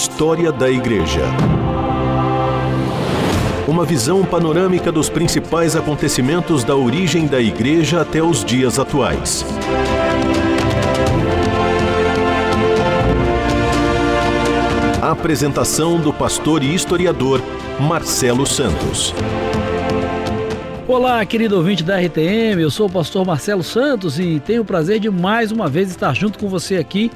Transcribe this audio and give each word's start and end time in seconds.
História 0.00 0.52
da 0.52 0.70
Igreja. 0.70 1.24
Uma 3.66 3.84
visão 3.84 4.24
panorâmica 4.24 4.92
dos 4.92 5.10
principais 5.10 5.74
acontecimentos 5.74 6.62
da 6.62 6.76
origem 6.76 7.26
da 7.26 7.40
Igreja 7.40 8.02
até 8.02 8.22
os 8.22 8.44
dias 8.44 8.78
atuais. 8.78 9.44
Apresentação 15.02 15.98
do 15.98 16.12
pastor 16.12 16.62
e 16.62 16.72
historiador 16.72 17.42
Marcelo 17.80 18.46
Santos. 18.46 19.12
Olá, 20.86 21.26
querido 21.26 21.56
ouvinte 21.56 21.82
da 21.82 21.98
RTM, 21.98 22.62
eu 22.62 22.70
sou 22.70 22.86
o 22.86 22.90
pastor 22.90 23.26
Marcelo 23.26 23.64
Santos 23.64 24.20
e 24.20 24.38
tenho 24.38 24.62
o 24.62 24.64
prazer 24.64 25.00
de 25.00 25.10
mais 25.10 25.50
uma 25.50 25.68
vez 25.68 25.90
estar 25.90 26.14
junto 26.14 26.38
com 26.38 26.48
você 26.48 26.76
aqui 26.76 27.10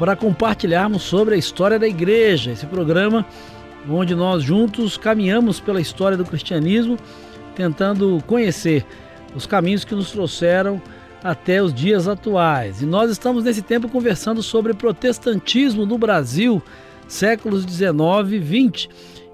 para 0.00 0.16
compartilharmos 0.16 1.02
sobre 1.02 1.34
a 1.34 1.38
história 1.38 1.78
da 1.78 1.86
igreja, 1.86 2.52
esse 2.52 2.64
programa 2.64 3.26
onde 3.86 4.14
nós 4.14 4.42
juntos 4.42 4.96
caminhamos 4.96 5.60
pela 5.60 5.78
história 5.78 6.16
do 6.16 6.24
cristianismo, 6.24 6.96
tentando 7.54 8.18
conhecer 8.26 8.86
os 9.36 9.44
caminhos 9.44 9.84
que 9.84 9.94
nos 9.94 10.10
trouxeram 10.10 10.80
até 11.22 11.62
os 11.62 11.74
dias 11.74 12.08
atuais. 12.08 12.80
E 12.80 12.86
nós 12.86 13.10
estamos 13.10 13.44
nesse 13.44 13.60
tempo 13.60 13.90
conversando 13.90 14.42
sobre 14.42 14.72
protestantismo 14.72 15.84
no 15.84 15.98
Brasil, 15.98 16.62
séculos 17.06 17.66
19 17.66 18.36
e 18.36 18.38
20 18.38 18.88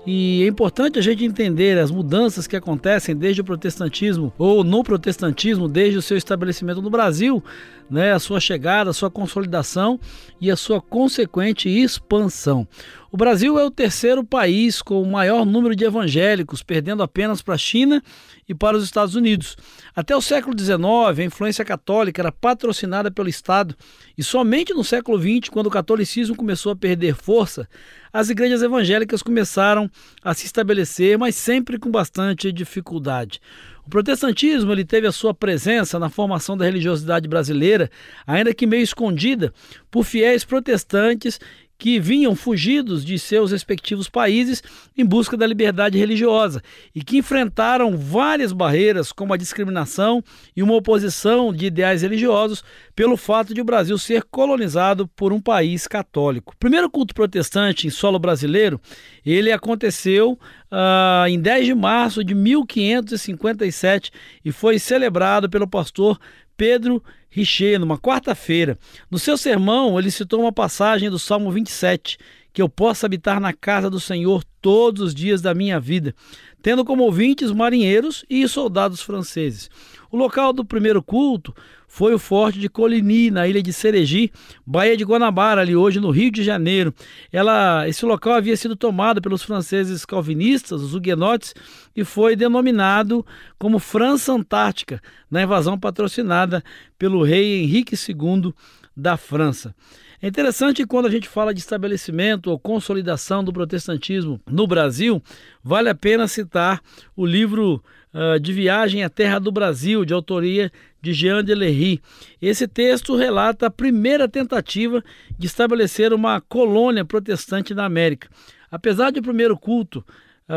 e 0.06 0.44
é 0.44 0.46
importante 0.46 1.00
a 1.00 1.02
gente 1.02 1.24
entender 1.24 1.76
as 1.76 1.90
mudanças 1.90 2.46
que 2.46 2.54
acontecem 2.54 3.16
desde 3.16 3.40
o 3.40 3.44
protestantismo 3.44 4.32
ou 4.38 4.62
no 4.62 4.84
protestantismo, 4.84 5.68
desde 5.68 5.98
o 5.98 6.02
seu 6.02 6.16
estabelecimento 6.16 6.80
no 6.80 6.88
Brasil, 6.88 7.42
né, 7.90 8.12
a 8.12 8.18
sua 8.18 8.40
chegada, 8.40 8.90
a 8.90 8.94
sua 8.94 9.10
consolidação 9.10 9.98
e 10.40 10.50
a 10.50 10.56
sua 10.56 10.80
consequente 10.80 11.68
expansão. 11.68 12.66
O 13.10 13.16
Brasil 13.16 13.58
é 13.58 13.64
o 13.64 13.70
terceiro 13.70 14.22
país 14.22 14.82
com 14.82 15.00
o 15.00 15.10
maior 15.10 15.46
número 15.46 15.74
de 15.74 15.84
evangélicos, 15.84 16.62
perdendo 16.62 17.02
apenas 17.02 17.40
para 17.40 17.54
a 17.54 17.58
China 17.58 18.02
e 18.48 18.54
para 18.54 18.76
os 18.76 18.84
Estados 18.84 19.14
Unidos. 19.14 19.56
Até 19.94 20.14
o 20.14 20.20
século 20.20 20.58
XIX, 20.58 21.18
a 21.18 21.24
influência 21.24 21.64
católica 21.64 22.20
era 22.20 22.30
patrocinada 22.30 23.10
pelo 23.10 23.28
Estado 23.28 23.74
e 24.18 24.22
somente 24.22 24.74
no 24.74 24.84
século 24.84 25.18
XX, 25.18 25.48
quando 25.48 25.68
o 25.68 25.70
catolicismo 25.70 26.36
começou 26.36 26.72
a 26.72 26.76
perder 26.76 27.14
força, 27.14 27.68
as 28.12 28.28
igrejas 28.28 28.62
evangélicas 28.62 29.22
começaram 29.22 29.90
a 30.22 30.34
se 30.34 30.46
estabelecer, 30.46 31.16
mas 31.16 31.36
sempre 31.36 31.78
com 31.78 31.90
bastante 31.90 32.50
dificuldade. 32.52 33.40
O 33.86 33.90
protestantismo 33.90 34.72
ele 34.72 34.84
teve 34.84 35.06
a 35.06 35.12
sua 35.12 35.32
presença 35.32 35.96
na 35.96 36.10
formação 36.10 36.56
da 36.56 36.64
religiosidade 36.64 37.28
brasileira, 37.28 37.88
ainda 38.26 38.52
que 38.52 38.66
meio 38.66 38.82
escondida, 38.82 39.54
por 39.90 40.04
fiéis 40.04 40.44
protestantes 40.44 41.38
que 41.78 42.00
vinham 42.00 42.34
fugidos 42.34 43.04
de 43.04 43.18
seus 43.18 43.52
respectivos 43.52 44.08
países 44.08 44.62
em 44.96 45.04
busca 45.04 45.36
da 45.36 45.46
liberdade 45.46 45.98
religiosa 45.98 46.62
e 46.94 47.02
que 47.02 47.18
enfrentaram 47.18 47.96
várias 47.96 48.52
barreiras, 48.52 49.12
como 49.12 49.34
a 49.34 49.36
discriminação 49.36 50.22
e 50.56 50.62
uma 50.62 50.74
oposição 50.74 51.52
de 51.52 51.66
ideais 51.66 52.02
religiosos, 52.02 52.64
pelo 52.94 53.16
fato 53.16 53.52
de 53.52 53.60
o 53.60 53.64
Brasil 53.64 53.98
ser 53.98 54.24
colonizado 54.24 55.06
por 55.08 55.32
um 55.32 55.40
país 55.40 55.86
católico. 55.86 56.54
O 56.54 56.58
primeiro 56.58 56.90
culto 56.90 57.14
protestante 57.14 57.86
em 57.86 57.90
solo 57.90 58.18
brasileiro, 58.18 58.80
ele 59.24 59.52
aconteceu 59.52 60.38
uh, 60.70 61.28
em 61.28 61.38
10 61.38 61.66
de 61.66 61.74
março 61.74 62.24
de 62.24 62.34
1557 62.34 64.10
e 64.44 64.50
foi 64.52 64.78
celebrado 64.78 65.48
pelo 65.50 65.68
pastor 65.68 66.18
Pedro 66.56 67.02
Richer, 67.28 67.78
numa 67.78 67.98
quarta-feira. 67.98 68.78
No 69.10 69.18
seu 69.18 69.36
sermão, 69.36 69.98
ele 69.98 70.10
citou 70.10 70.40
uma 70.40 70.52
passagem 70.52 71.10
do 71.10 71.18
Salmo 71.18 71.50
27, 71.50 72.18
que 72.52 72.62
eu 72.62 72.68
possa 72.68 73.06
habitar 73.06 73.38
na 73.38 73.52
casa 73.52 73.90
do 73.90 74.00
Senhor 74.00 74.42
todos 74.62 75.02
os 75.02 75.14
dias 75.14 75.42
da 75.42 75.54
minha 75.54 75.78
vida, 75.78 76.14
tendo 76.62 76.84
como 76.84 77.02
ouvintes 77.02 77.52
marinheiros 77.52 78.24
e 78.30 78.48
soldados 78.48 79.02
franceses. 79.02 79.70
O 80.10 80.16
local 80.16 80.52
do 80.52 80.64
primeiro 80.64 81.02
culto 81.02 81.54
foi 81.88 82.14
o 82.14 82.18
Forte 82.18 82.58
de 82.58 82.68
Coligny, 82.68 83.30
na 83.30 83.46
ilha 83.46 83.62
de 83.62 83.72
Seregi, 83.72 84.30
Baía 84.66 84.96
de 84.96 85.04
Guanabara, 85.04 85.60
ali 85.60 85.74
hoje 85.74 86.00
no 86.00 86.10
Rio 86.10 86.30
de 86.30 86.42
Janeiro. 86.42 86.92
Ela, 87.32 87.88
esse 87.88 88.04
local 88.04 88.34
havia 88.34 88.56
sido 88.56 88.76
tomado 88.76 89.20
pelos 89.20 89.42
franceses 89.42 90.04
calvinistas, 90.04 90.82
os 90.82 90.94
huguenotes, 90.94 91.54
e 91.94 92.04
foi 92.04 92.36
denominado 92.36 93.24
como 93.58 93.78
França 93.78 94.32
Antártica, 94.32 95.00
na 95.30 95.42
invasão 95.42 95.78
patrocinada 95.78 96.62
pelo 96.98 97.22
rei 97.22 97.62
Henrique 97.62 97.94
II 97.94 98.52
da 98.96 99.16
França. 99.16 99.74
É 100.20 100.28
interessante 100.28 100.78
que 100.78 100.86
quando 100.86 101.06
a 101.06 101.10
gente 101.10 101.28
fala 101.28 101.52
de 101.52 101.60
estabelecimento 101.60 102.50
ou 102.50 102.58
consolidação 102.58 103.44
do 103.44 103.52
protestantismo 103.52 104.40
no 104.50 104.66
Brasil, 104.66 105.22
vale 105.62 105.88
a 105.88 105.94
pena 105.94 106.26
citar 106.26 106.80
o 107.14 107.26
livro 107.26 107.82
uh, 108.14 108.40
de 108.40 108.52
Viagem 108.52 109.04
à 109.04 109.10
Terra 109.10 109.38
do 109.38 109.52
Brasil, 109.52 110.04
de 110.04 110.14
autoria 110.14 110.72
de 111.02 111.12
Jean 111.12 111.44
de 111.44 111.54
Lery. 111.54 112.00
Esse 112.40 112.66
texto 112.66 113.14
relata 113.14 113.66
a 113.66 113.70
primeira 113.70 114.26
tentativa 114.26 115.04
de 115.38 115.46
estabelecer 115.46 116.12
uma 116.12 116.40
colônia 116.40 117.04
protestante 117.04 117.74
na 117.74 117.84
América. 117.84 118.28
Apesar 118.70 119.10
de 119.10 119.20
o 119.20 119.22
primeiro 119.22 119.56
culto 119.56 120.04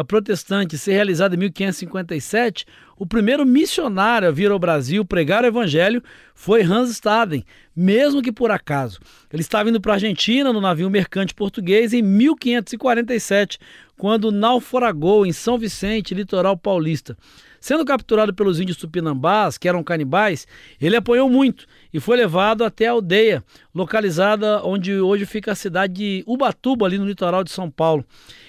protestante 0.08 0.78
ser 0.78 0.94
realizado 0.94 1.34
em 1.34 1.38
1557, 1.38 2.66
o 2.96 3.08
primeiro 3.08 3.46
missionário 3.46 4.28
a 4.28 4.32
vir 4.32 4.52
ao 4.52 4.60
Brasil 4.60 5.04
pregar 5.04 5.44
o 5.44 5.48
evangelho 5.48 6.04
foi 6.36 6.62
Hans 6.62 6.92
Staden, 6.92 7.44
mesmo 7.76 8.22
que 8.22 8.32
por 8.32 8.52
acaso. 8.52 9.00
Ele 9.34 9.42
estava 9.42 9.70
indo 9.70 9.82
para 9.82 9.94
a 9.94 9.96
Argentina 9.96 10.54
no 10.54 10.62
navio 10.62 10.90
mercante 10.90 11.34
português 11.34 11.92
em 11.92 12.04
1547, 12.04 13.58
quando 13.98 14.32
naufragou 14.32 15.26
em 15.26 15.32
São 15.32 15.58
Vicente, 15.58 16.14
litoral 16.14 16.56
paulista. 16.56 17.18
Sendo 17.60 17.84
capturado 17.84 18.34
pelos 18.34 18.60
índios 18.60 18.78
tupinambás, 18.78 19.58
que 19.58 19.68
eram 19.68 19.84
canibais, 19.84 20.48
ele 20.80 20.96
apanhou 20.96 21.30
muito 21.30 21.66
e 21.94 22.00
foi 22.00 22.16
levado 22.18 22.64
até 22.64 22.88
a 22.88 22.92
aldeia, 22.92 23.44
localizada 23.74 24.62
onde 24.64 25.00
hoje 25.00 25.26
fica 25.26 25.52
a 25.52 25.56
cidade 25.56 25.94
de 25.94 26.24
Ubatuba, 26.26 26.86
ali 26.86 26.98
no 26.98 27.06
litoral 27.06 27.44
de 27.44 27.52
São 27.52 27.70
Paulo. 27.70 28.06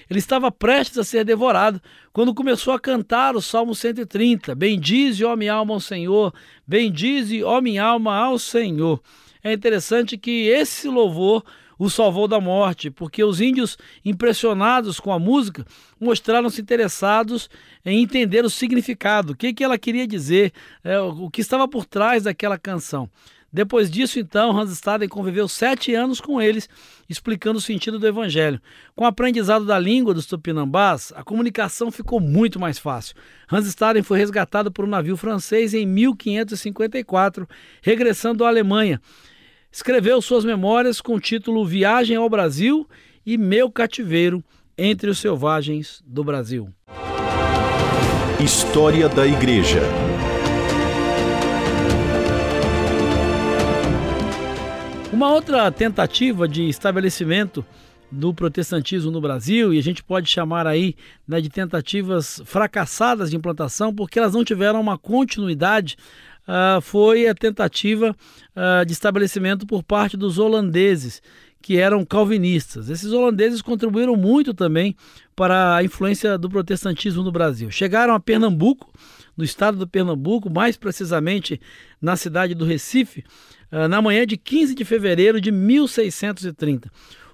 Ele 0.09 0.19
estava 0.19 0.51
prestes 0.51 0.97
a 0.97 1.03
ser 1.03 1.23
devorado 1.23 1.81
quando 2.13 2.33
começou 2.33 2.73
a 2.73 2.79
cantar 2.79 3.35
o 3.35 3.41
Salmo 3.41 3.73
130: 3.73 4.53
Bendize, 4.55 5.23
ó 5.23 5.35
minha 5.35 5.53
alma, 5.53 5.73
ao 5.73 5.79
Senhor, 5.79 6.33
bendize, 6.67 7.43
ó 7.43 7.61
minha 7.61 7.83
alma, 7.83 8.15
ao 8.15 8.37
Senhor. 8.37 9.01
É 9.43 9.51
interessante 9.51 10.17
que 10.17 10.47
esse 10.47 10.87
louvor 10.87 11.43
o 11.83 11.89
salvou 11.89 12.27
da 12.27 12.39
morte, 12.39 12.91
porque 12.91 13.23
os 13.23 13.41
índios, 13.41 13.75
impressionados 14.05 14.99
com 14.99 15.11
a 15.11 15.17
música, 15.17 15.65
mostraram-se 15.99 16.61
interessados 16.61 17.49
em 17.83 18.03
entender 18.03 18.45
o 18.45 18.51
significado, 18.51 19.33
o 19.33 19.35
que, 19.35 19.51
que 19.51 19.63
ela 19.63 19.79
queria 19.79 20.05
dizer, 20.05 20.53
é, 20.83 20.99
o 20.99 21.27
que 21.27 21.41
estava 21.41 21.67
por 21.67 21.83
trás 21.85 22.21
daquela 22.21 22.55
canção. 22.55 23.09
Depois 23.51 23.89
disso, 23.89 24.19
então, 24.19 24.55
Hans 24.55 24.69
Staden 24.69 25.09
conviveu 25.09 25.47
sete 25.47 25.95
anos 25.95 26.21
com 26.21 26.39
eles, 26.39 26.69
explicando 27.09 27.57
o 27.57 27.61
sentido 27.61 27.97
do 27.97 28.07
evangelho. 28.07 28.61
Com 28.95 29.03
o 29.03 29.07
aprendizado 29.07 29.65
da 29.65 29.79
língua 29.79 30.13
dos 30.13 30.27
tupinambás, 30.27 31.11
a 31.15 31.23
comunicação 31.23 31.89
ficou 31.89 32.19
muito 32.19 32.59
mais 32.59 32.77
fácil. 32.77 33.15
Hans 33.51 33.65
Staden 33.65 34.03
foi 34.03 34.19
resgatado 34.19 34.71
por 34.71 34.85
um 34.85 34.87
navio 34.87 35.17
francês 35.17 35.73
em 35.73 35.87
1554, 35.87 37.49
regressando 37.81 38.45
à 38.45 38.49
Alemanha 38.49 39.01
escreveu 39.71 40.21
suas 40.21 40.43
memórias 40.43 40.99
com 40.99 41.15
o 41.15 41.19
título 41.19 41.65
Viagem 41.65 42.17
ao 42.17 42.29
Brasil 42.29 42.87
e 43.25 43.37
Meu 43.37 43.71
Cativeiro 43.71 44.43
entre 44.77 45.09
os 45.09 45.19
Selvagens 45.19 46.03
do 46.05 46.23
Brasil. 46.23 46.69
História 48.43 49.07
da 49.07 49.25
Igreja. 49.25 49.81
Uma 55.13 55.31
outra 55.31 55.71
tentativa 55.71 56.47
de 56.47 56.67
estabelecimento 56.67 57.63
do 58.11 58.33
protestantismo 58.33 59.09
no 59.09 59.21
Brasil, 59.21 59.73
e 59.73 59.79
a 59.79 59.83
gente 59.83 60.03
pode 60.03 60.29
chamar 60.29 60.67
aí 60.67 60.95
né, 61.25 61.39
de 61.39 61.49
tentativas 61.49 62.41
fracassadas 62.43 63.29
de 63.29 63.37
implantação, 63.37 63.95
porque 63.95 64.19
elas 64.19 64.33
não 64.33 64.43
tiveram 64.43 64.81
uma 64.81 64.97
continuidade 64.97 65.95
uh, 66.47 66.81
foi 66.81 67.27
a 67.27 67.35
tentativa 67.35 68.15
uh, 68.55 68.85
de 68.85 68.93
estabelecimento 68.93 69.65
por 69.65 69.83
parte 69.83 70.17
dos 70.17 70.37
holandeses, 70.37 71.21
que 71.61 71.77
eram 71.77 72.03
calvinistas. 72.03 72.89
Esses 72.89 73.11
holandeses 73.11 73.61
contribuíram 73.61 74.15
muito 74.15 74.53
também 74.53 74.95
para 75.35 75.75
a 75.75 75.83
influência 75.83 76.37
do 76.37 76.49
protestantismo 76.49 77.23
no 77.23 77.31
Brasil. 77.31 77.69
Chegaram 77.69 78.15
a 78.15 78.19
Pernambuco, 78.19 78.91
no 79.37 79.43
estado 79.43 79.77
do 79.77 79.87
Pernambuco, 79.87 80.49
mais 80.49 80.75
precisamente 80.75 81.61
na 82.01 82.15
cidade 82.15 82.55
do 82.55 82.65
Recife, 82.65 83.23
uh, 83.71 83.87
na 83.87 84.01
manhã 84.01 84.25
de 84.25 84.37
15 84.37 84.73
de 84.73 84.83
fevereiro 84.83 85.39
de 85.39 85.51
1630. 85.51 86.91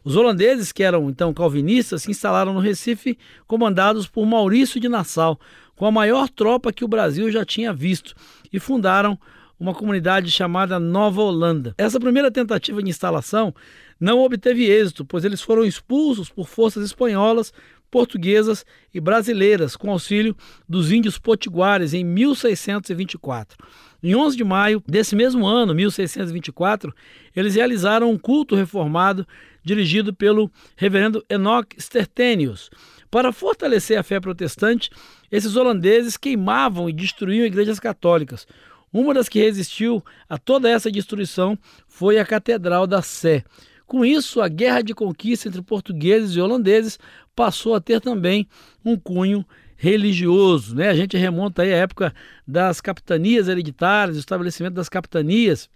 Os 0.07 0.15
holandeses, 0.15 0.71
que 0.71 0.83
eram 0.83 1.09
então 1.09 1.33
calvinistas, 1.33 2.03
se 2.03 2.11
instalaram 2.11 2.53
no 2.53 2.61
Recife, 2.61 3.17
comandados 3.45 4.07
por 4.07 4.25
Maurício 4.25 4.79
de 4.79 4.87
Nassau, 4.87 5.37
com 5.75 5.85
a 5.85 5.91
maior 5.91 6.29
tropa 6.29 6.71
que 6.71 6.85
o 6.85 6.87
Brasil 6.87 7.29
já 7.29 7.43
tinha 7.43 7.73
visto, 7.73 8.15
e 8.49 8.57
fundaram 8.57 9.19
uma 9.59 9.73
comunidade 9.73 10.31
chamada 10.31 10.79
Nova 10.79 11.21
Holanda. 11.21 11.75
Essa 11.77 11.99
primeira 11.99 12.31
tentativa 12.31 12.81
de 12.81 12.89
instalação 12.89 13.53
não 13.99 14.21
obteve 14.21 14.63
êxito, 14.63 15.03
pois 15.03 15.25
eles 15.25 15.41
foram 15.41 15.65
expulsos 15.65 16.29
por 16.29 16.47
forças 16.47 16.85
espanholas, 16.85 17.51
portuguesas 17.91 18.65
e 18.93 19.01
brasileiras, 19.01 19.75
com 19.75 19.91
auxílio 19.91 20.37
dos 20.69 20.89
índios 20.89 21.19
potiguares 21.19 21.93
em 21.93 22.05
1624. 22.05 23.57
Em 24.01 24.15
11 24.15 24.37
de 24.37 24.43
maio 24.43 24.83
desse 24.87 25.15
mesmo 25.15 25.45
ano, 25.45 25.73
1624, 25.73 26.93
eles 27.35 27.55
realizaram 27.55 28.11
um 28.11 28.17
culto 28.17 28.55
reformado 28.55 29.27
dirigido 29.63 30.13
pelo 30.13 30.51
reverendo 30.75 31.25
Enoch 31.29 31.75
Stertenius. 31.77 32.69
Para 33.09 33.31
fortalecer 33.31 33.97
a 33.97 34.03
fé 34.03 34.19
protestante, 34.19 34.89
esses 35.31 35.55
holandeses 35.55 36.15
queimavam 36.15 36.89
e 36.89 36.93
destruíam 36.93 37.45
igrejas 37.45 37.79
católicas. 37.79 38.47
Uma 38.93 39.13
das 39.13 39.27
que 39.27 39.39
resistiu 39.39 40.03
a 40.29 40.37
toda 40.37 40.69
essa 40.69 40.91
destruição 40.91 41.57
foi 41.87 42.19
a 42.19 42.25
Catedral 42.25 42.87
da 42.87 43.01
Sé. 43.01 43.43
Com 43.85 44.03
isso, 44.05 44.41
a 44.41 44.47
guerra 44.47 44.81
de 44.81 44.93
conquista 44.93 45.47
entre 45.47 45.61
portugueses 45.61 46.35
e 46.35 46.41
holandeses 46.41 46.99
passou 47.35 47.73
a 47.73 47.81
ter 47.81 48.01
também 48.01 48.47
um 48.83 48.97
cunho 48.97 49.45
religioso. 49.77 50.75
Né? 50.75 50.89
A 50.89 50.95
gente 50.95 51.15
remonta 51.15 51.61
aí 51.61 51.73
à 51.73 51.77
época 51.77 52.13
das 52.45 52.81
capitanias 52.81 53.47
hereditárias, 53.47 54.17
o 54.17 54.19
estabelecimento 54.19 54.73
das 54.73 54.89
capitanias. 54.89 55.69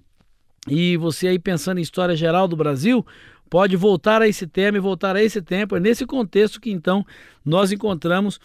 E 0.68 0.98
você 0.98 1.28
aí 1.28 1.40
pensando 1.40 1.78
em 1.78 1.82
história 1.82 2.16
geral 2.16 2.48
do 2.48 2.56
Brasil, 2.56 3.06
pode 3.50 3.76
voltar 3.76 4.22
a 4.22 4.28
esse 4.28 4.48
tema 4.48 4.78
e 4.78 4.82
voltar 4.82 5.16
a 5.16 5.24
esse 5.24 5.42
tempo. 5.42 5.76
É 5.76 5.80
nesse 5.80 6.06
contexto 6.06 6.60
que 6.60 6.72
então 6.72 7.06
nós 7.46 7.72
encontramos 7.72 8.40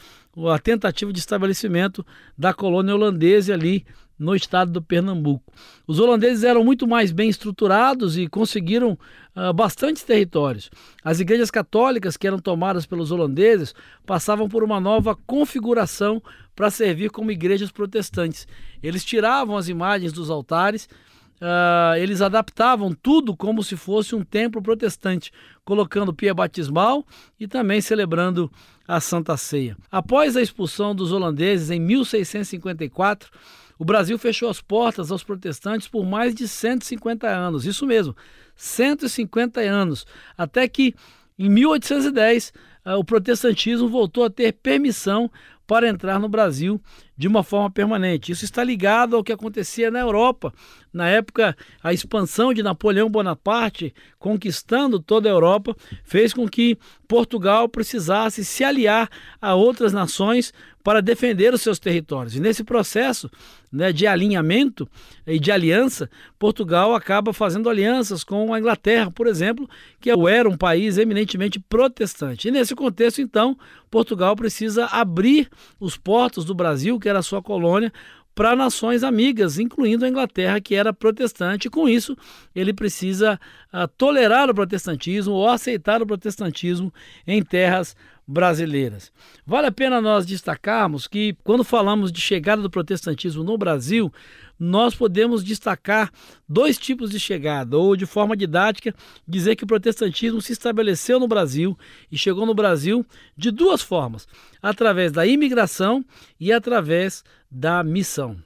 a 0.53 0.59
tentativa 0.59 1.13
de 1.13 1.19
estabelecimento 1.19 2.05
da 2.37 2.53
colônia 2.53 2.95
holandesa 2.95 3.55
ali 3.55 3.85
no 4.19 4.35
estado 4.35 4.73
do 4.73 4.83
Pernambuco. 4.83 5.53
Os 5.87 5.99
holandeses 5.99 6.45
eram 6.45 6.65
muito 6.65 6.87
mais 6.87 7.13
bem 7.13 7.29
estruturados 7.29 8.17
e 8.17 8.27
conseguiram 8.27 8.99
uh, 9.35 9.53
bastantes 9.53 10.03
territórios. 10.03 10.71
As 11.05 11.21
igrejas 11.21 11.51
católicas 11.51 12.17
que 12.17 12.27
eram 12.27 12.39
tomadas 12.39 12.87
pelos 12.87 13.11
holandeses 13.11 13.75
passavam 14.05 14.49
por 14.49 14.65
uma 14.65 14.81
nova 14.81 15.15
configuração 15.27 16.23
para 16.55 16.71
servir 16.71 17.11
como 17.11 17.31
igrejas 17.31 17.71
protestantes. 17.71 18.47
Eles 18.83 19.05
tiravam 19.05 19.57
as 19.57 19.69
imagens 19.69 20.13
dos 20.13 20.31
altares, 20.31 20.89
Uh, 21.37 21.95
eles 21.99 22.23
adaptavam 22.23 22.95
tudo 22.95 23.37
como 23.37 23.63
se 23.63 23.77
fosse 23.77 24.15
um 24.15 24.25
templo 24.25 24.63
protestante, 24.63 25.31
colocando 25.67 26.15
pia 26.15 26.33
batismal 26.33 27.05
e 27.39 27.47
também 27.47 27.79
celebrando 27.83 28.51
a 28.89 29.01
Santa 29.01 29.37
Ceia. 29.37 29.77
Após 29.91 30.35
a 30.35 30.41
expulsão 30.41 30.95
dos 30.95 31.13
holandeses 31.13 31.71
em 31.71 31.79
1654, 31.79 33.31
o 33.79 33.85
Brasil 33.85 34.19
fechou 34.19 34.49
as 34.49 34.61
portas 34.61 35.11
aos 35.11 35.23
protestantes 35.23 35.89
por 35.89 36.05
mais 36.05 36.35
de 36.35 36.49
150 36.49 37.29
anos, 37.29 37.67
isso 37.67 37.87
mesmo, 37.87 38.17
150 38.57 39.61
anos, 39.61 40.07
até 40.37 40.67
que 40.67 40.95
em 41.39 41.49
1810 41.49 42.53
ah, 42.85 42.97
o 42.97 43.05
protestantismo 43.05 43.89
voltou 43.89 44.25
a 44.25 44.31
ter 44.31 44.53
permissão 44.53 45.31
para 45.67 45.89
entrar 45.89 46.19
no 46.19 46.29
Brasil 46.29 46.81
de 47.17 47.27
uma 47.27 47.43
forma 47.43 47.71
permanente. 47.71 48.33
Isso 48.33 48.45
está 48.45 48.63
ligado 48.63 49.17
ao 49.17 49.25
que 49.25 49.33
acontecia 49.33 49.91
na 49.91 50.01
Europa. 50.01 50.53
Na 50.93 51.09
época, 51.09 51.57
a 51.83 51.93
expansão 51.93 52.55
de 52.55 52.63
Napoleão 52.63 53.09
Bonaparte, 53.11 53.95
conquistando 54.19 54.99
toda 54.99 55.29
a 55.29 55.33
Europa, 55.33 55.77
fez 56.05 56.33
com 56.33 56.49
que 56.49 56.79
Portugal 57.07 57.69
precisasse 57.69 58.45
se 58.45 58.65
aliar 58.65 59.09
a 59.41 59.55
outras 59.55 59.93
nações 59.93 60.53
para 60.83 61.03
defender 61.03 61.53
os 61.53 61.63
seus 61.63 61.79
territórios. 61.79 62.37
E 62.37 62.41
nesse 62.41 62.63
processo 62.63 63.29
né, 63.73 63.93
de 63.93 64.07
alinhamento 64.07 64.89
e 65.27 65.39
de 65.39 65.51
aliança, 65.51 66.09
Portugal 66.39 66.95
acaba 66.95 67.33
fazendo 67.33 67.69
alianças 67.69 68.23
com 68.23 68.55
a 68.55 68.59
Inglaterra, 68.59 69.11
por 69.11 69.27
exemplo, 69.27 69.69
que 70.01 70.11
era 70.11 70.49
um 70.49 70.57
país 70.57 70.97
eminentemente 70.97 71.59
protestante. 71.59 72.49
E 72.49 72.51
nesse 72.53 72.75
contexto, 72.75 73.21
então, 73.21 73.59
Portugal 73.91 74.37
precisa 74.37 74.87
abrir 74.87 75.51
os 75.81 75.97
portos 75.97 76.45
do 76.45 76.55
Brasil, 76.55 76.99
que 77.07 77.11
era 77.11 77.23
sua 77.23 77.41
colônia, 77.41 77.93
para 78.35 78.57
nações 78.57 79.05
amigas, 79.05 79.61
incluindo 79.61 80.05
a 80.05 80.09
Inglaterra, 80.09 80.61
que 80.61 80.75
era 80.75 80.93
protestante. 80.93 81.71
Com 81.71 81.89
isso, 81.89 82.17
ele 82.53 82.73
precisa 82.73 83.39
uh, 83.73 83.87
tolerar 83.97 84.51
o 84.51 84.55
protestantismo 84.55 85.33
ou 85.33 85.49
aceitar 85.49 86.03
o 86.03 86.07
protestantismo 86.07 86.93
em 87.25 87.41
terras 87.45 87.95
brasileiras. 88.27 89.13
Vale 89.47 89.69
a 89.69 89.73
pena 89.73 90.01
nós 90.01 90.27
destacarmos 90.27 91.07
que, 91.07 91.37
quando 91.45 91.63
falamos 91.63 92.11
de 92.11 92.21
chegada 92.21 92.61
do 92.61 92.69
protestantismo 92.69 93.45
no 93.45 93.57
Brasil, 93.57 94.13
nós 94.59 94.95
podemos 94.95 95.45
destacar 95.45 96.11
dois 96.49 96.79
tipos 96.79 97.11
de 97.11 97.21
chegada, 97.21 97.77
ou 97.77 97.97
de 97.97 98.07
forma 98.07 98.37
didática, 98.37 98.95
dizer 99.27 99.57
que 99.57 99.65
o 99.65 99.67
protestantismo 99.67 100.41
se 100.41 100.53
estabeleceu 100.53 101.21
no 101.21 101.29
Brasil 101.29 101.79
e 102.11 102.17
chegou 102.17 102.47
no 102.47 102.55
Brasil 102.55 103.05
de 103.37 103.51
duas 103.51 103.83
formas: 103.83 104.27
através 104.63 105.13
da 105.13 105.27
imigração 105.27 106.05
e 106.41 106.53
através 106.53 107.23
da 107.51 107.83
missão. 107.83 108.37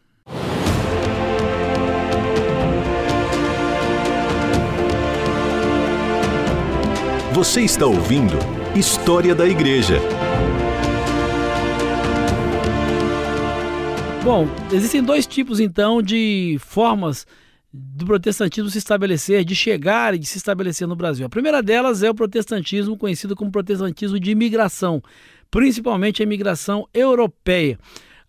Você 7.32 7.62
está 7.62 7.86
ouvindo 7.86 8.36
História 8.76 9.34
da 9.34 9.46
Igreja. 9.46 9.98
Bom, 14.22 14.46
existem 14.70 15.02
dois 15.02 15.26
tipos 15.26 15.60
então 15.60 16.02
de 16.02 16.58
formas 16.60 17.26
do 17.72 18.04
protestantismo 18.04 18.68
se 18.68 18.76
estabelecer, 18.76 19.44
de 19.44 19.54
chegar 19.54 20.14
e 20.14 20.18
de 20.18 20.26
se 20.26 20.36
estabelecer 20.36 20.86
no 20.86 20.94
Brasil. 20.94 21.24
A 21.24 21.30
primeira 21.30 21.62
delas 21.62 22.02
é 22.02 22.10
o 22.10 22.14
protestantismo 22.14 22.98
conhecido 22.98 23.34
como 23.34 23.50
protestantismo 23.50 24.20
de 24.20 24.30
imigração, 24.30 25.02
principalmente 25.50 26.22
a 26.22 26.24
imigração 26.24 26.86
europeia. 26.92 27.78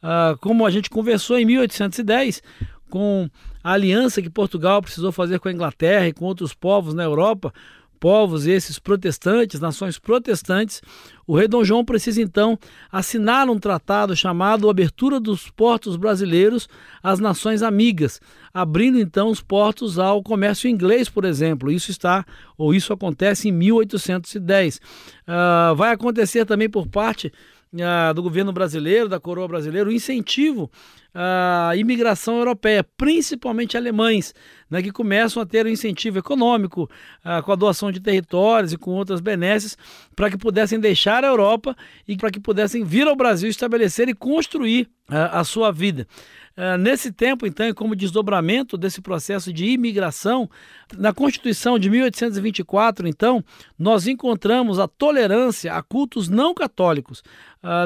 Ah, 0.02 0.36
como 0.40 0.66
a 0.66 0.72
gente 0.72 0.90
conversou 0.90 1.38
em 1.38 1.46
1810, 1.46 2.42
com 2.90 3.30
a 3.62 3.74
aliança 3.74 4.22
que 4.22 4.30
Portugal 4.30 4.82
precisou 4.82 5.12
fazer 5.12 5.40
com 5.40 5.50
a 5.50 5.52
Inglaterra 5.52 6.08
e 6.08 6.14
com 6.14 6.24
outros 6.24 6.54
povos 6.54 6.94
na 6.94 7.04
Europa, 7.04 7.54
povos 8.02 8.48
esses 8.48 8.80
protestantes, 8.80 9.60
nações 9.60 10.00
protestantes, 10.00 10.82
o 11.28 11.38
rei 11.38 11.48
Dom 11.48 11.64
João 11.64 11.86
precisa 11.86 12.20
então 12.20 12.58
assinar 12.92 13.48
um 13.48 13.60
tratado 13.60 14.16
chamado 14.16 14.68
Abertura 14.68 15.20
dos 15.20 15.52
Portos 15.52 15.96
Brasileiros 15.96 16.68
às 17.04 17.20
Nações 17.20 17.62
Amigas, 17.62 18.20
abrindo 18.52 19.00
então 19.00 19.30
os 19.30 19.40
portos 19.40 20.00
ao 20.00 20.24
comércio 20.24 20.68
inglês, 20.68 21.08
por 21.08 21.24
exemplo. 21.26 21.72
Isso 21.72 21.92
está 21.92 22.26
ou 22.58 22.74
isso 22.74 22.92
acontece 22.92 23.50
em 23.50 23.52
1810. 23.52 24.78
Uh, 24.78 24.82
ah, 25.28 25.74
vai 25.78 25.94
acontecer 25.94 26.44
também 26.44 26.68
por 26.68 26.88
parte 26.88 27.32
ah, 27.80 28.12
do 28.14 28.24
governo 28.24 28.52
brasileiro, 28.52 29.08
da 29.08 29.20
coroa 29.20 29.48
brasileira, 29.48 29.88
o 29.88 29.94
incentivo 29.94 30.72
à 31.14 31.74
imigração 31.76 32.38
europeia, 32.38 32.84
principalmente 32.84 33.76
alemães, 33.76 34.34
né, 34.72 34.82
que 34.82 34.92
começam 34.92 35.44
a 35.44 35.46
ter 35.46 35.66
um 35.66 35.70
incentivo 35.70 36.18
econômico 36.18 36.90
ah, 37.24 37.42
com 37.42 37.52
a 37.52 37.56
doação 37.56 37.92
de 37.92 38.00
territórios 38.00 38.72
e 38.72 38.78
com 38.78 38.92
outras 38.92 39.20
benesses 39.20 39.78
para 40.16 40.30
que 40.32 40.38
pudessem 40.38 40.80
deixar 40.80 41.26
a 41.26 41.28
Europa 41.28 41.76
e 42.08 42.16
para 42.16 42.32
que 42.32 42.40
pudessem 42.40 42.86
vir 42.86 43.06
ao 43.06 43.16
Brasil 43.16 43.50
estabelecer 43.50 44.08
e 44.08 44.14
construir 44.14 44.90
ah, 45.10 45.42
a 45.42 45.44
sua 45.44 45.72
vida. 45.72 46.08
Ah, 46.56 46.78
nesse 46.78 47.12
tempo, 47.12 47.46
então, 47.46 47.74
como 47.74 47.96
desdobramento 47.96 48.78
desse 48.78 49.02
processo 49.02 49.52
de 49.52 49.66
imigração, 49.66 50.50
na 50.98 51.14
Constituição 51.14 51.80
de 51.80 51.90
1824, 51.90 53.08
então, 53.08 53.44
nós 53.78 54.08
encontramos 54.08 54.80
a 54.80 54.88
tolerância 54.88 55.74
a 55.74 55.82
cultos 55.82 56.30
não 56.30 56.54
católicos. 56.54 57.24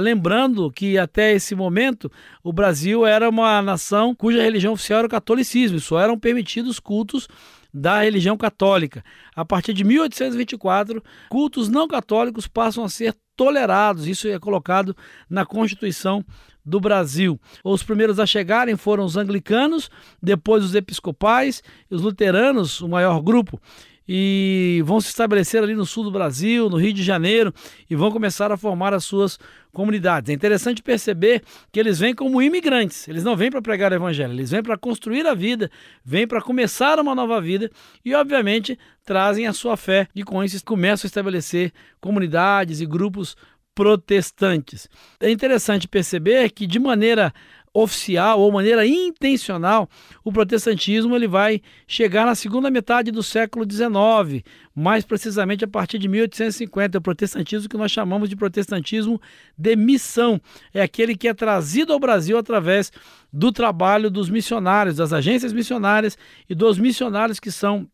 Lembrando 0.01 0.71
que 0.71 0.97
até 0.97 1.33
esse 1.33 1.53
momento 1.53 2.09
o 2.41 2.53
Brasil 2.53 3.05
era 3.15 3.29
uma 3.29 3.61
nação 3.61 4.13
cuja 4.13 4.41
religião 4.41 4.73
oficial 4.73 4.99
era 4.99 5.07
o 5.07 5.09
catolicismo, 5.09 5.79
só 5.79 5.99
eram 5.99 6.19
permitidos 6.19 6.79
cultos 6.79 7.27
da 7.73 8.01
religião 8.01 8.37
católica. 8.37 9.03
A 9.35 9.43
partir 9.43 9.73
de 9.73 9.83
1824, 9.83 11.03
cultos 11.29 11.67
não 11.67 11.87
católicos 11.87 12.47
passam 12.47 12.83
a 12.85 12.89
ser 12.89 13.13
tolerados. 13.35 14.07
Isso 14.07 14.27
é 14.27 14.39
colocado 14.39 14.95
na 15.29 15.45
Constituição 15.45 16.23
do 16.65 16.79
Brasil. 16.79 17.39
Os 17.63 17.83
primeiros 17.83 18.19
a 18.19 18.25
chegarem 18.25 18.75
foram 18.75 19.03
os 19.03 19.17
anglicanos, 19.17 19.89
depois 20.21 20.63
os 20.63 20.73
episcopais, 20.73 21.61
os 21.89 22.01
luteranos, 22.01 22.81
o 22.81 22.87
maior 22.87 23.21
grupo 23.21 23.59
e 24.07 24.81
vão 24.85 25.01
se 25.01 25.07
estabelecer 25.07 25.63
ali 25.63 25.75
no 25.75 25.85
sul 25.85 26.03
do 26.03 26.11
Brasil, 26.11 26.69
no 26.69 26.77
Rio 26.77 26.93
de 26.93 27.03
Janeiro, 27.03 27.53
e 27.89 27.95
vão 27.95 28.11
começar 28.11 28.51
a 28.51 28.57
formar 28.57 28.93
as 28.93 29.03
suas 29.05 29.39
comunidades. 29.73 30.29
É 30.29 30.33
interessante 30.33 30.81
perceber 30.81 31.43
que 31.71 31.79
eles 31.79 31.99
vêm 31.99 32.13
como 32.13 32.41
imigrantes, 32.41 33.07
eles 33.07 33.23
não 33.23 33.35
vêm 33.35 33.51
para 33.51 33.61
pregar 33.61 33.91
o 33.91 33.95
evangelho, 33.95 34.33
eles 34.33 34.51
vêm 34.51 34.63
para 34.63 34.77
construir 34.77 35.25
a 35.27 35.33
vida, 35.33 35.69
vêm 36.03 36.27
para 36.27 36.41
começar 36.41 36.99
uma 36.99 37.15
nova 37.15 37.41
vida 37.41 37.69
e, 38.03 38.13
obviamente, 38.13 38.77
trazem 39.03 39.47
a 39.47 39.53
sua 39.53 39.75
fé 39.75 40.07
e 40.15 40.23
com 40.23 40.43
isso 40.43 40.63
começam 40.63 41.05
a 41.05 41.09
estabelecer 41.09 41.71
comunidades 41.99 42.81
e 42.81 42.85
grupos 42.85 43.35
protestantes. 43.75 44.87
É 45.19 45.29
interessante 45.29 45.87
perceber 45.87 46.49
que, 46.51 46.65
de 46.65 46.79
maneira 46.79 47.33
oficial 47.75 48.39
ou 48.39 48.49
maneira 48.53 48.87
intencional, 48.87 49.89
o 50.23 50.31
protestantismo 50.31 51.13
ele 51.13 51.27
vai 51.27 51.61
chegar 51.85 52.25
na 52.25 52.33
segunda 52.33 52.71
metade 52.71 53.11
do 53.11 53.21
século 53.21 53.69
XIX, 53.69 54.41
mais 54.73 55.03
precisamente 55.03 55.65
a 55.65 55.67
partir 55.67 55.99
de 55.99 56.07
1850. 56.07 56.97
É 56.97 56.99
o 56.99 57.01
protestantismo 57.01 57.67
que 57.67 57.75
nós 57.75 57.91
chamamos 57.91 58.29
de 58.29 58.35
protestantismo 58.37 59.21
de 59.57 59.75
missão. 59.75 60.39
É 60.73 60.81
aquele 60.81 61.17
que 61.17 61.27
é 61.27 61.33
trazido 61.33 61.91
ao 61.91 61.99
Brasil 61.99 62.37
através 62.37 62.93
do 63.31 63.51
trabalho 63.51 64.09
dos 64.09 64.29
missionários, 64.29 64.95
das 64.95 65.11
agências 65.11 65.51
missionárias 65.51 66.17
e 66.49 66.55
dos 66.55 66.79
missionários 66.79 67.41
que 67.41 67.51
são 67.51 67.89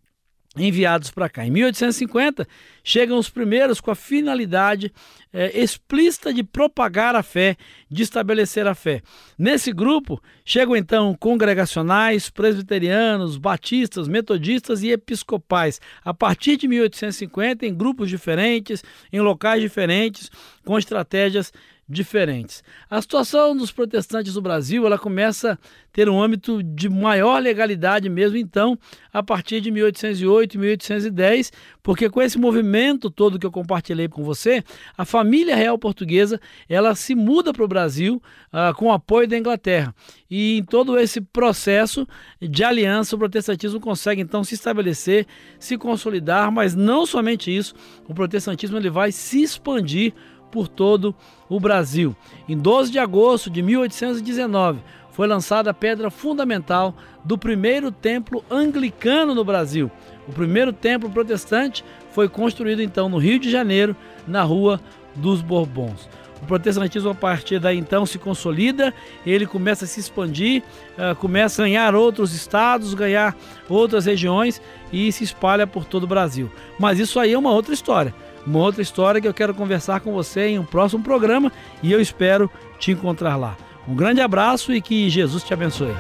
enviados 0.58 1.10
para 1.10 1.30
cá. 1.30 1.46
Em 1.46 1.52
1850, 1.52 2.46
chegam 2.84 3.18
os 3.18 3.30
primeiros 3.30 3.80
com 3.80 3.90
a 3.90 3.96
finalidade 3.96 4.92
é, 5.32 5.58
explícita 5.58 6.34
de 6.34 6.44
propagar 6.44 7.16
a 7.16 7.24
fé, 7.24 7.56
de 7.90 8.04
estabelecer 8.04 8.68
a 8.68 8.76
fé. 8.76 9.02
Nesse 9.38 9.72
grupo, 9.72 10.22
chegam 10.44 10.76
então 10.76 11.16
congregacionais, 11.18 12.30
presbiterianos, 12.30 13.38
batistas, 13.38 14.10
metodistas 14.10 14.84
e 14.84 14.90
episcopais, 14.90 15.80
a 16.04 16.14
partir 16.14 16.58
de 16.58 16.68
1850, 16.68 17.66
em 17.66 17.74
grupos 17.74 18.10
diferentes, 18.10 18.84
em 19.12 19.22
locais 19.22 19.62
diferentes, 19.62 20.30
com 20.66 20.78
estratégias 20.78 21.54
diferentes. 21.92 22.64
A 22.90 23.02
situação 23.02 23.56
dos 23.56 23.72
protestantes 23.72 24.34
do 24.34 24.42
Brasil 24.42 24.86
ela 24.86 24.98
começa 24.98 25.54
a 25.54 25.58
ter 25.92 26.08
um 26.08 26.24
âmbito 26.24 26.64
de 26.64 26.88
maior 26.90 27.42
legalidade 27.42 28.10
mesmo 28.10 28.38
então, 28.38 28.80
a 29.12 29.22
partir 29.22 29.60
de 29.60 29.70
1808 29.70 30.56
e 30.56 30.58
1810, 30.58 31.52
porque 31.84 32.10
com 32.10 32.22
esse 32.22 32.38
movimento 32.38 33.10
todo 33.10 33.38
que 33.38 33.46
eu 33.46 33.52
compartilhei 33.52 34.08
com 34.08 34.24
você, 34.24 34.64
a 34.98 35.04
família 35.04 35.56
real 35.56 35.78
portuguesa 35.78 36.40
ela 36.70 36.96
se 36.96 37.14
muda 37.14 37.52
para 37.52 37.66
o 37.66 37.68
Brasil 37.68 38.22
uh, 38.54 38.74
com 38.76 38.86
o 38.86 38.94
apoio 38.94 39.28
da 39.28 39.38
Inglaterra. 39.38 39.94
E 40.30 40.60
em 40.60 40.64
todo 40.64 40.98
esse 40.98 41.20
processo 41.20 42.08
de 42.40 42.64
aliança, 42.64 43.16
o 43.16 43.20
protestantismo 43.20 43.82
consegue 43.82 44.22
então 44.22 44.46
se 44.46 44.56
estabelecer, 44.56 45.28
se 45.60 45.78
consolidar, 45.78 46.50
mas 46.52 46.74
não 46.74 47.06
somente 47.06 47.56
isso, 47.56 47.76
o 48.08 48.14
protestantismo 48.14 48.78
ele 48.78 48.90
vai 48.90 49.12
se 49.12 49.44
expandir 49.44 50.14
por 50.52 50.68
todo 50.68 51.16
o 51.50 51.60
Brasil. 51.60 52.16
Em 52.48 52.58
12 52.58 52.92
de 52.92 53.00
agosto 53.00 53.50
de 53.50 53.62
1819, 53.62 54.82
foi 55.12 55.28
lançada 55.28 55.72
a 55.72 55.74
pedra 55.74 56.10
fundamental 56.10 56.96
do 57.24 57.38
primeiro 57.38 57.92
templo 57.92 58.44
anglicano 58.50 59.34
no 59.34 59.44
Brasil. 59.44 59.90
O 60.28 60.32
primeiro 60.32 60.72
templo 60.72 61.10
protestante 61.10 61.84
foi 62.12 62.30
construído 62.30 62.82
então 62.82 63.10
no 63.10 63.18
Rio 63.18 63.40
de 63.40 63.50
Janeiro, 63.50 63.96
na 64.28 64.44
Rua 64.44 64.80
dos 65.16 65.42
Bourbons. 65.42 66.08
O 66.42 66.46
protestantismo 66.46 67.12
a 67.12 67.16
partir 67.16 67.60
daí 67.60 67.78
então 67.78 68.06
se 68.06 68.18
consolida, 68.18 68.94
ele 69.26 69.46
começa 69.46 69.86
a 69.86 69.88
se 69.88 70.00
expandir, 70.00 70.64
uh, 70.98 71.16
começa 71.16 71.62
a 71.62 71.66
ganhar 71.66 71.94
outros 71.94 72.34
estados, 72.34 72.96
ganhar 72.96 73.38
outras 73.70 74.06
regiões 74.06 74.60
e 74.92 75.12
se 75.12 75.24
espalha 75.24 75.68
por 75.68 75.86
todo 75.86 76.04
o 76.06 76.08
Brasil. 76.08 76.50
Mas 76.80 76.98
isso 76.98 77.20
aí 77.20 77.34
é 77.34 77.38
uma 77.38 77.52
outra 77.52 77.74
história 77.74 78.14
uma 78.46 78.60
outra 78.60 78.82
história 78.82 79.22
que 79.22 79.28
eu 79.28 79.34
quero 79.34 79.54
conversar 79.54 80.00
com 80.02 80.14
você 80.14 80.48
em 80.48 80.60
um 80.60 80.66
próximo 80.66 81.04
programa 81.04 81.52
e 81.82 81.92
eu 81.92 82.02
espero 82.02 82.50
te 82.80 82.92
encontrar 82.92 83.36
lá. 83.36 83.56
Um 83.88 83.96
grande 83.96 84.22
abraço 84.22 84.74
e 84.74 84.82
que 84.82 85.10
Jesus 85.10 85.44
te 85.44 85.54
abençoe. 85.54 85.94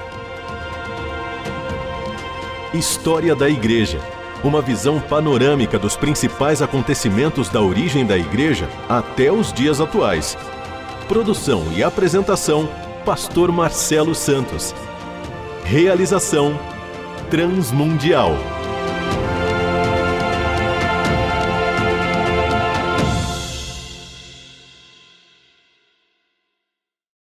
História 2.73 3.35
da 3.35 3.49
Igreja. 3.49 3.99
Uma 4.43 4.61
visão 4.61 4.99
panorâmica 4.99 5.77
dos 5.77 5.95
principais 5.95 6.61
acontecimentos 6.61 7.49
da 7.49 7.61
origem 7.61 8.05
da 8.05 8.17
Igreja 8.17 8.67
até 8.89 9.31
os 9.31 9.53
dias 9.53 9.79
atuais. 9.79 10.37
Produção 11.07 11.65
e 11.75 11.83
apresentação: 11.83 12.67
Pastor 13.05 13.51
Marcelo 13.51 14.15
Santos. 14.15 14.73
Realização: 15.63 16.57
Transmundial. 17.29 18.35